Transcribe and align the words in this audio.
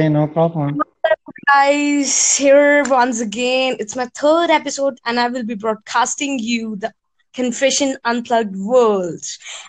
Hey, 0.00 0.08
no 0.08 0.26
problem. 0.28 0.78
guys 1.46 2.36
here 2.36 2.82
once 2.88 3.20
again 3.20 3.76
it's 3.78 3.96
my 3.96 4.06
third 4.16 4.50
episode 4.50 4.98
and 5.04 5.18
i 5.20 5.28
will 5.28 5.44
be 5.44 5.54
broadcasting 5.54 6.38
you 6.38 6.76
the 6.76 6.92
confession 7.34 7.96
unplugged 8.04 8.56
world 8.56 9.20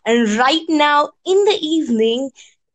and 0.06 0.30
right 0.38 0.66
now 0.70 1.10
in 1.26 1.44
the 1.46 1.58
evening 1.62 2.30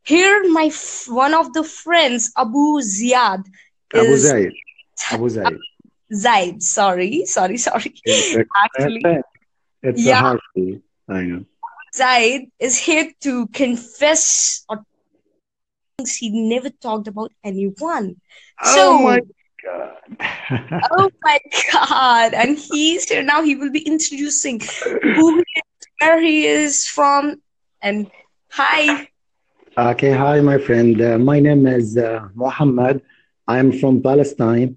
here 0.05 0.43
my 0.51 0.65
f- 0.65 1.07
one 1.09 1.35
of 1.35 1.53
the 1.55 1.65
friends 1.65 2.31
abu 2.37 2.81
ziad 2.81 3.43
Abu 3.95 4.17
is 4.17 4.23
Zaid. 4.23 4.53
Abu 5.13 5.29
Zaid. 5.29 5.57
zaid 6.15 6.63
sorry 6.63 7.25
sorry 7.27 7.57
sorry 7.59 7.95
It's, 8.05 8.37
actually 8.65 9.03
it's 9.83 10.07
a 10.07 10.09
Yeah. 10.11 10.21
hard 10.21 10.41
thing. 10.55 10.83
I 11.09 11.23
know. 11.23 11.45
zaid 11.95 12.51
is 12.59 12.77
here 12.79 13.13
to 13.23 13.47
confess 13.49 14.65
or 14.69 14.85
things 15.97 16.17
he 16.17 16.31
never 16.31 16.71
talked 16.71 17.09
about 17.09 17.33
anyone 17.45 18.17
oh 18.63 18.75
So- 18.75 18.99
my 18.99 19.21
god. 19.21 19.31
Oh 20.99 21.11
my 21.25 21.39
God. 21.73 22.33
And 22.35 22.57
he's 22.57 23.09
here 23.09 23.23
now. 23.23 23.43
He 23.43 23.57
will 23.57 23.73
be 23.73 23.81
introducing 23.81 24.61
who 24.61 25.37
he 25.39 25.43
is, 25.61 25.87
where 26.01 26.21
he 26.21 26.47
is 26.47 26.87
from. 26.87 27.43
And 27.83 28.09
hi. 28.49 29.09
okay, 29.77 30.13
hi, 30.13 30.41
my 30.41 30.59
friend. 30.59 31.01
Uh, 31.03 31.19
my 31.19 31.41
name 31.41 31.67
is 31.67 31.97
uh, 31.99 32.29
Muhammad. 32.37 33.03
I 33.49 33.59
am 33.59 33.73
from 33.73 34.03
Palestine. 34.03 34.77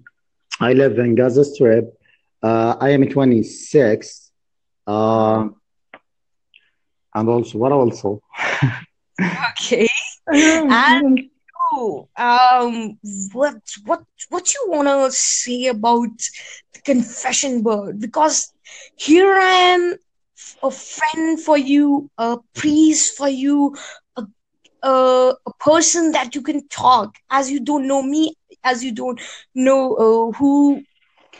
I 0.58 0.72
live 0.72 0.98
in 0.98 1.14
Gaza 1.14 1.44
Strip. 1.44 1.96
Uh, 2.42 2.74
I 2.80 2.90
am 2.90 3.08
26. 3.08 4.32
Uh, 4.88 5.48
and 7.14 7.28
also, 7.28 7.58
what 7.58 7.70
also? 7.70 8.20
Okay. 9.20 9.88
And 10.70 11.18
you, 11.72 12.08
um, 12.16 12.98
what 13.32 13.56
what 13.84 14.02
what 14.28 14.52
you 14.54 14.66
wanna 14.68 15.10
say 15.10 15.66
about 15.66 16.16
the 16.74 16.80
confession 16.84 17.62
word? 17.62 18.00
Because 18.00 18.52
here 18.96 19.32
I 19.34 19.52
am, 19.74 19.96
a 20.62 20.70
friend 20.70 21.40
for 21.40 21.56
you, 21.58 22.10
a 22.18 22.38
priest 22.54 23.16
for 23.16 23.28
you, 23.28 23.76
a 24.16 24.24
a, 24.82 25.34
a 25.46 25.52
person 25.60 26.12
that 26.12 26.34
you 26.34 26.42
can 26.42 26.66
talk 26.68 27.14
as 27.30 27.50
you 27.50 27.60
don't 27.60 27.86
know 27.86 28.02
me, 28.02 28.34
as 28.64 28.82
you 28.84 28.92
don't 28.92 29.20
know 29.54 29.94
uh, 29.94 30.38
who 30.38 30.82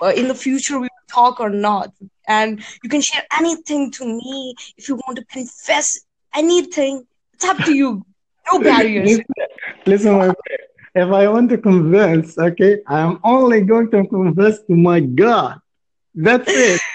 uh, 0.02 0.12
in 0.16 0.28
the 0.28 0.34
future 0.34 0.74
we 0.78 0.82
will 0.82 1.08
talk 1.12 1.40
or 1.40 1.50
not, 1.50 1.90
and 2.28 2.62
you 2.82 2.88
can 2.90 3.00
share 3.00 3.24
anything 3.38 3.90
to 3.92 4.04
me 4.04 4.54
if 4.76 4.88
you 4.88 4.96
want 4.96 5.16
to 5.18 5.24
confess 5.26 6.00
anything. 6.34 7.04
It's 7.40 7.48
up 7.48 7.64
to 7.64 7.72
you. 7.74 8.04
No 8.52 8.58
barriers. 8.70 9.18
Listen, 9.86 10.12
my 10.12 10.24
friend. 10.26 10.36
If 10.94 11.08
I 11.08 11.26
want 11.28 11.48
to 11.50 11.56
convince, 11.56 12.36
okay, 12.36 12.80
I'm 12.86 13.18
only 13.24 13.62
going 13.62 13.90
to 13.92 14.06
confess 14.06 14.58
to 14.64 14.74
my 14.76 15.00
God. 15.00 15.58
That's 16.14 16.50
it. 16.50 16.80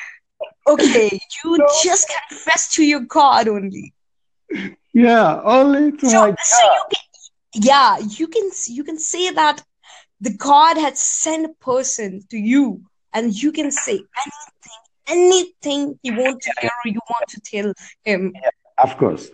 Okay, 0.67 1.19
you 1.43 1.57
No. 1.59 1.67
just 1.83 2.11
confess 2.29 2.73
to 2.73 2.83
your 2.83 3.01
God 3.01 3.47
only. 3.47 3.93
Yeah, 4.93 5.39
only 5.43 5.91
to 5.91 6.05
So, 6.09 6.21
my 6.21 6.35
so 6.39 6.65
you 6.65 6.83
can, 6.93 7.63
yeah, 7.63 7.97
you 7.99 8.27
can 8.27 8.49
you 8.67 8.83
can 8.83 8.97
say 8.97 9.29
that 9.31 9.63
the 10.21 10.33
God 10.33 10.77
had 10.77 10.97
sent 10.97 11.45
a 11.45 11.53
person 11.63 12.23
to 12.31 12.37
you, 12.37 12.81
and 13.13 13.31
you 13.31 13.51
can 13.51 13.69
say 13.69 13.99
anything, 14.25 14.81
anything 15.07 15.99
you 16.01 16.13
want 16.15 16.41
to 16.41 16.51
hear 16.59 16.71
or 16.83 16.89
you 16.89 16.99
want 17.11 17.27
to 17.29 17.39
tell 17.41 17.71
him. 18.03 18.33
Yeah, 18.33 18.49
Of 18.79 18.97
course. 18.97 19.29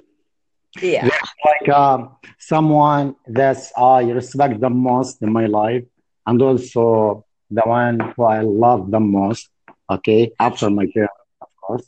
Yeah. 0.79 1.09
Like 1.45 1.69
um, 1.69 2.15
someone 2.37 3.15
that 3.27 3.57
I 3.77 4.01
respect 4.11 4.59
the 4.59 4.69
most 4.69 5.21
in 5.21 5.31
my 5.31 5.45
life, 5.47 5.83
and 6.25 6.41
also 6.41 7.25
the 7.49 7.61
one 7.65 7.99
who 8.15 8.23
I 8.23 8.41
love 8.41 8.91
the 8.91 8.99
most, 8.99 9.49
okay, 9.89 10.31
after 10.39 10.69
my 10.69 10.85
parents, 10.93 11.13
of 11.41 11.49
course. 11.61 11.85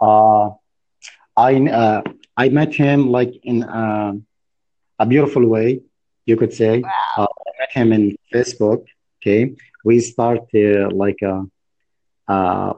Uh, 0.00 0.50
I 1.36 1.54
uh, 1.68 2.02
I 2.36 2.48
met 2.48 2.74
him 2.74 3.10
like 3.10 3.32
in 3.42 3.62
uh, 3.62 4.12
a 4.98 5.06
beautiful 5.06 5.46
way, 5.46 5.80
you 6.26 6.36
could 6.36 6.52
say. 6.52 6.82
Uh, 7.16 7.26
I 7.46 7.50
met 7.60 7.70
him 7.72 7.92
in 7.92 8.16
Facebook, 8.32 8.84
okay. 9.20 9.54
We 9.84 10.00
start 10.00 10.40
uh, 10.54 10.90
like 10.90 11.20
uh, 11.22 11.42
uh, 12.28 12.74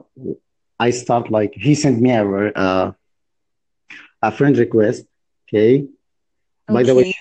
I 0.79 0.89
start 0.91 1.29
like 1.31 1.53
he 1.55 1.75
sent 1.75 2.01
me 2.01 2.11
a 2.11 2.25
uh, 2.25 2.91
a 4.21 4.31
friend 4.31 4.57
request, 4.57 5.05
okay. 5.53 5.87
By 6.67 6.83
the 6.83 6.95
way, 6.95 7.13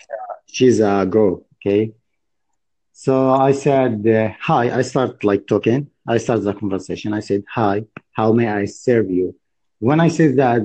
she's 0.47 0.81
a 0.81 1.07
girl, 1.09 1.45
okay. 1.57 1.93
So 2.93 3.31
I 3.31 3.53
said, 3.53 4.07
uh, 4.07 4.31
hi. 4.41 4.71
I 4.79 4.83
start 4.83 5.25
like 5.25 5.47
talking. 5.47 5.91
I 6.07 6.19
start 6.19 6.45
the 6.45 6.55
conversation. 6.55 7.13
I 7.13 7.21
said, 7.21 7.43
hi, 7.53 7.85
how 8.13 8.33
may 8.33 8.49
I 8.49 8.67
serve 8.67 9.11
you? 9.11 9.35
When 9.81 9.99
I 9.99 10.09
said 10.09 10.37
that, 10.37 10.63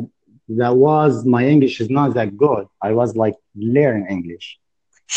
that 0.50 0.76
was 0.76 1.26
my 1.26 1.46
English 1.46 1.82
is 1.82 1.90
not 1.90 2.14
that 2.14 2.38
good. 2.38 2.68
I 2.82 2.92
was 2.94 3.16
like 3.16 3.36
learning 3.56 4.08
English. 4.10 4.60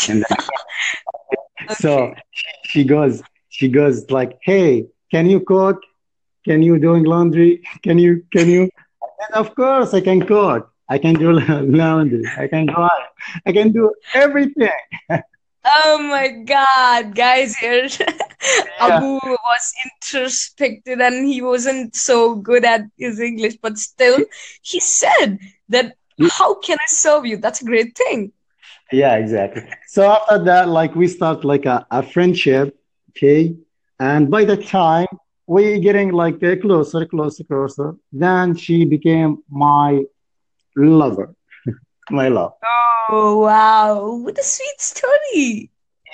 And 0.09 0.25
then, 0.27 1.75
so 1.79 2.13
she 2.63 2.83
goes, 2.83 3.21
she 3.49 3.67
goes 3.67 4.09
like, 4.09 4.39
hey, 4.41 4.87
can 5.11 5.29
you 5.29 5.41
cook? 5.41 5.81
Can 6.43 6.63
you 6.63 6.79
doing 6.79 7.03
laundry? 7.03 7.61
Can 7.83 7.99
you, 7.99 8.25
can 8.33 8.49
you? 8.49 8.67
Said, 9.19 9.35
of 9.35 9.53
course 9.53 9.93
I 9.93 10.01
can 10.01 10.25
cook. 10.25 10.70
I 10.91 10.97
can 10.97 11.15
do 11.15 11.31
laundry. 11.79 12.23
I 12.37 12.47
can 12.47 12.67
drive. 12.67 13.07
I 13.45 13.51
can 13.53 13.71
do 13.71 13.93
everything. 14.13 14.81
Oh 15.63 15.99
my 16.01 16.29
God, 16.29 17.15
guys, 17.15 17.55
here 17.55 17.87
Abu 18.79 19.19
was 19.23 19.73
introspected 19.85 20.99
and 20.99 21.27
he 21.27 21.41
wasn't 21.41 21.95
so 21.95 22.35
good 22.35 22.65
at 22.65 22.81
his 22.97 23.19
English, 23.19 23.57
but 23.61 23.77
still 23.77 24.25
he 24.63 24.79
said 24.79 25.37
that 25.69 25.95
how 26.31 26.55
can 26.55 26.77
I 26.79 26.87
serve 26.87 27.27
you? 27.27 27.37
That's 27.37 27.61
a 27.61 27.65
great 27.65 27.95
thing. 27.95 28.31
Yeah, 28.91 29.17
exactly. 29.17 29.63
So 29.87 30.11
after 30.11 30.43
that, 30.45 30.69
like 30.69 30.95
we 30.95 31.07
start 31.07 31.45
like 31.45 31.65
a, 31.67 31.85
a 31.91 32.01
friendship, 32.01 32.75
okay? 33.11 33.55
And 33.99 34.31
by 34.31 34.45
the 34.45 34.57
time 34.57 35.07
we 35.45 35.79
getting 35.79 36.11
like 36.11 36.39
closer, 36.39 37.05
closer, 37.05 37.43
closer, 37.43 37.95
then 38.11 38.55
she 38.55 38.83
became 38.85 39.43
my 39.49 40.03
lover, 40.75 41.35
my 42.11 42.27
love. 42.29 42.53
Oh 43.09 43.37
wow, 43.37 44.15
what 44.23 44.37
a 44.37 44.43
sweet 44.43 44.79
story. 44.79 45.69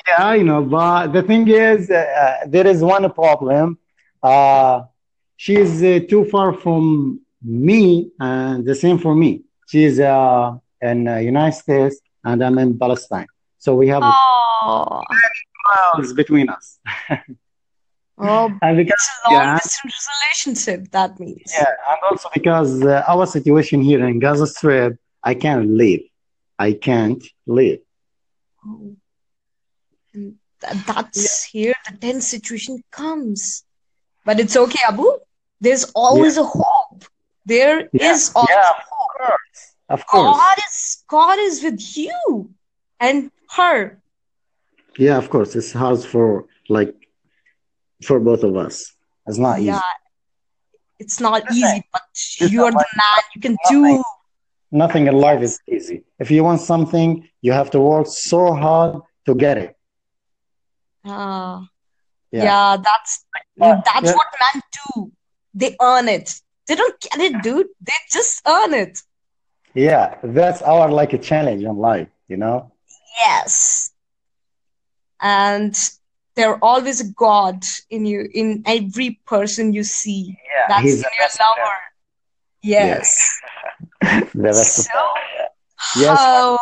Yeah, 0.08 0.26
I 0.26 0.42
know, 0.42 0.64
but 0.64 1.08
the 1.08 1.24
thing 1.24 1.48
is, 1.48 1.90
uh, 1.90 1.96
uh, 1.96 2.46
there 2.48 2.68
is 2.68 2.82
one 2.84 3.10
problem. 3.12 3.78
Uh, 4.22 4.84
she's 5.38 5.82
uh, 5.84 6.00
too 6.10 6.26
far 6.26 6.54
from 6.54 7.20
me, 7.44 8.12
and 8.20 8.66
the 8.66 8.76
same 8.76 8.98
for 8.98 9.16
me. 9.16 9.44
She's 9.68 10.00
uh, 10.00 10.54
in 10.82 11.08
uh, 11.08 11.18
United 11.18 11.56
States, 11.58 12.00
and 12.24 12.44
I'm 12.44 12.58
in 12.58 12.78
Palestine. 12.78 13.28
So 13.58 13.76
we 13.76 13.88
have 13.90 14.04
miles 14.04 15.06
between 16.14 16.50
us. 16.50 16.80
oh, 18.20 18.52
And 18.62 18.78
because, 18.78 18.94
it's 18.94 19.10
a 19.26 19.30
long 19.30 19.44
yeah, 19.44 19.56
distance 19.56 20.08
relationship, 20.16 20.92
that 20.92 21.20
means. 21.20 21.54
yeah, 21.54 21.66
and 21.90 21.98
also 22.10 22.30
because 22.34 22.84
uh, 22.84 23.04
our 23.08 23.26
situation 23.26 23.82
here 23.82 24.06
in 24.06 24.20
Gaza 24.20 24.48
Strip, 24.48 24.98
I 25.24 25.34
can't 25.36 25.70
live. 25.70 26.02
I 26.60 26.74
can't 26.74 27.24
live. 27.46 27.80
Oh, 28.66 28.96
and 30.14 30.36
th- 30.62 30.86
that's 30.86 31.44
here 31.46 31.74
the 31.90 31.98
tense 31.98 32.28
situation 32.28 32.84
comes. 32.92 33.64
But 34.26 34.40
it's 34.40 34.58
okay, 34.58 34.80
Abu. 34.88 35.12
There's 35.62 35.86
always 35.96 36.38
a 36.38 36.44
hope. 36.44 37.06
There 37.46 37.90
Yeah, 37.94 38.12
is 38.12 38.32
always 38.36 38.50
yeah, 38.50 38.70
a 38.70 38.84
hope. 38.90 39.12
of 39.12 39.18
course, 39.28 39.76
of 39.90 40.06
course. 40.08 40.38
God 40.38 40.58
is 40.68 41.04
God 41.08 41.40
is 41.40 41.64
with 41.64 41.98
you 41.98 42.50
and 43.00 43.32
her. 43.56 44.00
Yeah, 44.98 45.18
of 45.18 45.30
course. 45.30 45.56
It's 45.56 45.72
hard 45.72 46.00
for 46.04 46.46
like 46.70 46.94
for 48.04 48.20
both 48.20 48.44
of 48.44 48.56
us. 48.56 48.94
It's 49.28 49.38
not 49.38 49.60
easy. 49.60 49.68
Yeah, 49.68 49.82
it's 51.00 51.20
not 51.20 51.44
Listen, 51.50 51.58
easy, 51.58 51.84
but 51.92 52.02
you 52.52 52.64
are 52.66 52.72
the 52.72 52.78
like 52.78 52.88
man. 52.96 53.22
You 53.36 53.42
can 53.42 53.58
nothing, 53.66 53.98
do. 53.98 54.04
nothing 54.72 55.08
in 55.08 55.16
life 55.16 55.42
is 55.42 55.60
easy. 55.68 56.04
If 56.20 56.32
you 56.32 56.44
want 56.44 56.62
something, 56.62 57.28
you 57.42 57.52
have 57.54 57.70
to 57.72 57.80
work 57.80 58.08
so 58.08 58.54
hard 58.54 59.02
to 59.26 59.36
get 59.36 59.58
it. 59.58 59.76
Uh, 61.06 61.62
Yeah. 62.32 62.44
yeah, 62.44 62.78
that's 62.84 63.26
But 63.58 63.84
that's 63.86 64.08
yeah, 64.08 64.14
what 64.14 64.28
men 64.42 64.62
do. 64.80 65.12
They 65.54 65.76
earn 65.82 66.08
it. 66.10 66.42
They 66.68 66.76
don't 66.76 67.00
get 67.00 67.20
it, 67.20 67.42
dude. 67.42 67.68
They 67.82 67.94
just 68.12 68.42
earn 68.46 68.74
it. 68.74 69.02
yeah, 69.74 70.18
that's 70.24 70.62
our 70.62 70.90
like 70.92 71.14
a 71.14 71.18
challenge 71.18 71.64
in 71.64 71.78
life, 71.78 72.10
you 72.28 72.38
know? 72.38 72.72
Yes. 73.22 73.92
And 75.22 75.76
there 76.38 76.52
are 76.52 76.60
always 76.62 77.02
a 77.02 77.12
God 77.12 77.64
in 77.90 78.06
you, 78.06 78.30
in 78.34 78.64
every 78.66 79.20
person 79.26 79.74
you 79.74 79.84
see. 79.84 80.38
Yeah, 80.56 80.68
That's 80.70 80.84
he's 80.84 80.96
in 80.96 81.02
the 81.02 81.10
your 81.18 81.26
messenger. 81.26 81.62
lover. 81.62 81.78
Yes. 82.64 83.40
The 84.34 84.42
best 84.54 84.80
of 84.80 84.86
So, 84.86 85.00
Yes. 86.02 86.20
how, 86.24 86.60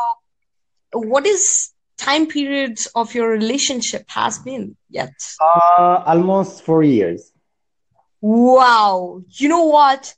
what 0.93 1.25
is 1.27 1.71
time 1.97 2.27
periods 2.27 2.87
of 2.95 3.13
your 3.13 3.29
relationship 3.29 4.05
has 4.09 4.39
been 4.39 4.75
yet? 4.89 5.13
Uh, 5.41 6.03
almost 6.05 6.63
four 6.63 6.83
years. 6.83 7.31
Wow. 8.21 9.21
You 9.29 9.49
know 9.49 9.65
what? 9.65 10.13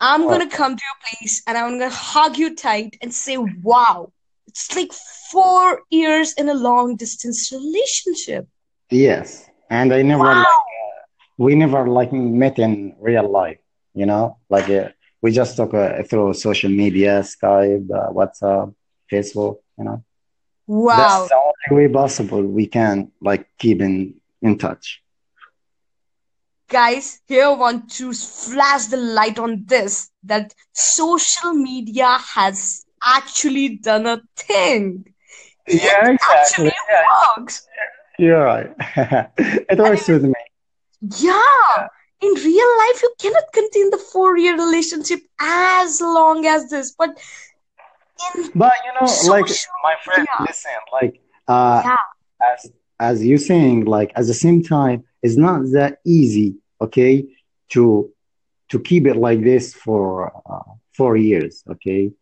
I'm 0.00 0.26
What? 0.26 0.38
gonna 0.38 0.50
come 0.50 0.76
to 0.76 0.82
your 0.82 0.98
place 1.20 1.42
and 1.46 1.56
I'm 1.56 1.78
gonna 1.78 1.90
hug 1.90 2.38
you 2.38 2.54
tight 2.54 2.96
and 3.02 3.14
say, 3.14 3.36
wow, 3.38 4.12
it's 4.46 4.74
like 4.76 4.92
four 5.32 5.82
years 5.90 6.34
in 6.34 6.48
a 6.48 6.54
long 6.54 6.96
distance 6.96 7.52
relationship. 7.52 8.48
Yes, 8.94 9.50
and 9.70 9.92
I 9.92 10.02
never 10.02 10.34
Wow. 10.34 10.36
like 10.36 10.58
we 11.38 11.54
never 11.54 11.86
like 11.88 12.12
met 12.12 12.58
in 12.58 12.94
real 13.00 13.28
life, 13.30 13.58
you 13.94 14.06
know, 14.06 14.36
like 14.50 14.68
uh, 14.70 14.88
we 15.22 15.30
just 15.32 15.56
talk 15.56 15.74
uh, 15.74 16.02
through 16.04 16.34
social 16.34 16.70
media, 16.70 17.20
Skype, 17.22 17.88
uh, 17.90 18.10
WhatsApp, 18.12 18.74
Facebook, 19.12 19.56
you 19.78 19.84
know. 19.84 20.02
That's 20.90 21.22
Wow. 21.22 21.28
the 21.28 21.36
only 21.70 21.86
way 21.88 21.92
possible 21.92 22.42
we 22.42 22.66
can 22.66 23.10
like 23.20 23.46
keep 23.58 23.80
in 23.80 24.14
in 24.42 24.58
touch. 24.58 25.02
Guys, 26.68 27.20
here 27.26 27.44
I 27.46 27.50
want 27.50 27.90
to 27.92 28.12
flash 28.12 28.86
the 28.86 28.96
light 28.96 29.38
on 29.38 29.64
this 29.66 30.10
that 30.22 30.54
social 30.72 31.52
media 31.54 32.18
has 32.34 32.84
actually 33.04 33.76
done 33.76 34.06
a 34.06 34.22
thing. 34.36 35.04
Yeah, 35.68 36.08
It 36.10 36.18
actually 36.32 36.70
exactly. 36.70 36.72
Yeah, 36.90 37.02
works. 37.36 37.66
You're 38.18 38.44
right. 38.44 38.70
It 39.38 39.78
works 39.78 40.08
with 40.08 40.24
me. 40.24 40.34
Yeah, 41.18 41.88
in 42.20 42.32
real 42.32 42.70
life, 42.78 43.02
you 43.02 43.14
cannot 43.18 43.44
continue 43.52 43.90
the 43.90 43.98
four-year 43.98 44.54
relationship 44.54 45.20
as 45.40 46.00
long 46.00 46.46
as 46.46 46.70
this, 46.70 46.94
but 46.96 47.10
in 48.36 48.50
But 48.54 48.72
you 48.86 48.92
know, 49.00 49.12
like 49.34 49.48
my 49.82 49.94
friend, 50.04 50.20
media, 50.20 50.46
listen, 50.46 50.72
like 50.92 51.20
uh 51.48 51.82
yeah, 51.84 52.52
as 52.52 52.72
as 53.00 53.24
you 53.24 53.38
saying, 53.38 53.84
like 53.84 54.12
at 54.16 54.26
the 54.26 54.34
same 54.34 54.62
time, 54.62 55.04
it's 55.22 55.36
not 55.36 55.62
that 55.72 55.98
easy, 56.04 56.56
okay, 56.80 57.26
to 57.70 58.10
to 58.70 58.80
keep 58.80 59.06
it 59.06 59.16
like 59.16 59.42
this 59.42 59.74
for 59.74 60.32
uh, 60.50 60.70
four 60.92 61.16
years, 61.16 61.62
okay? 61.70 62.12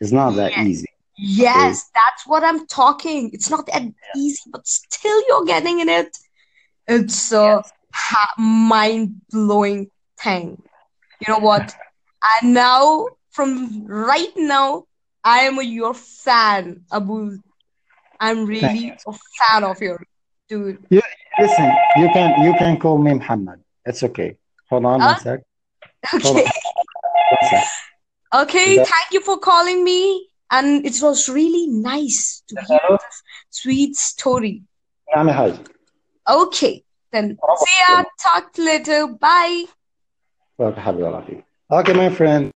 It's 0.00 0.12
not 0.12 0.32
that 0.32 0.58
easy? 0.58 0.88
Yes, 1.16 1.90
that's 1.94 2.26
what 2.26 2.44
I'm 2.44 2.66
talking. 2.66 3.30
It's 3.32 3.50
not 3.50 3.66
that 3.66 3.82
Yeah. 3.82 3.92
easy, 4.14 4.50
but 4.52 4.66
still 4.66 5.22
you're 5.28 5.44
getting 5.44 5.80
in 5.80 5.88
it. 5.88 6.16
It's 6.86 7.32
a 7.32 7.62
Yes. 7.62 7.72
ha 7.92 8.34
mind-blowing 8.38 9.90
thing. 10.20 10.62
You 11.20 11.32
know 11.32 11.38
what? 11.40 11.74
And 12.40 12.54
now, 12.54 13.08
from 13.30 13.86
right 13.86 14.32
now, 14.36 14.84
I 15.24 15.40
am 15.40 15.58
a, 15.58 15.62
your 15.62 15.94
fan, 15.94 16.84
Abu. 16.92 17.38
I'm 18.20 18.46
really 18.46 18.96
a 19.06 19.12
fan 19.12 19.64
of 19.64 19.80
your 19.80 20.00
dude. 20.48 20.78
You 20.90 21.00
listen, 21.38 21.72
you 21.96 22.08
can 22.10 22.42
you 22.44 22.54
can 22.54 22.78
call 22.78 22.98
me 22.98 23.14
Muhammad. 23.14 23.60
It's 23.84 24.02
okay. 24.04 24.36
Hold 24.70 24.84
on 24.86 25.04
one 25.04 25.16
Uh, 25.16 25.16
sec. 25.16 25.40
Hold 26.22 26.36
on 26.36 26.42
okay. 26.42 26.50
one 27.30 27.50
sec. 27.50 27.62
Is 27.62 27.70
Okay, 28.34 28.76
that 28.76 28.88
thank 28.88 29.12
you 29.12 29.20
for 29.20 29.38
calling 29.38 29.84
me 29.84 30.28
and 30.54 30.86
it 30.86 30.96
was 31.02 31.28
really 31.28 31.66
nice 31.66 32.42
to 32.48 32.54
hear 32.68 32.80
this 32.90 33.22
sweet 33.50 33.96
story. 33.96 34.62
I'm. 35.14 35.58
Okay, 36.28 36.84
then 37.10 37.36
see 37.58 37.82
ya. 37.88 38.04
Talk 38.22 38.56
later. 38.58 39.08
Bye. 39.08 39.64
Well, 40.56 40.72
have 40.72 40.98
you 40.98 41.06
of 41.14 41.28
you. 41.28 41.42
Okay, 41.70 41.92
my 41.92 42.10
friend. 42.10 42.52